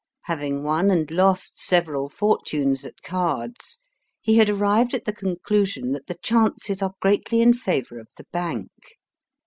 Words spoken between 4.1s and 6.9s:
he had arrived at the conclusion that the chances